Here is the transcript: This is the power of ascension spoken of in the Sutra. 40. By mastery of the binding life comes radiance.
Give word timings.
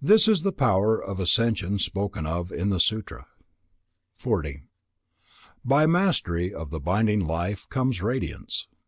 This 0.00 0.28
is 0.28 0.42
the 0.42 0.52
power 0.52 1.02
of 1.02 1.18
ascension 1.18 1.80
spoken 1.80 2.26
of 2.28 2.52
in 2.52 2.68
the 2.68 2.78
Sutra. 2.78 3.26
40. 4.14 4.62
By 5.64 5.84
mastery 5.84 6.54
of 6.54 6.70
the 6.70 6.78
binding 6.78 7.26
life 7.26 7.68
comes 7.68 8.00
radiance. 8.00 8.68